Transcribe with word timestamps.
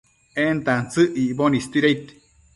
en 0.43 0.57
tantsëc 0.65 1.09
icboc 1.23 1.53
istuidaid 1.59 2.05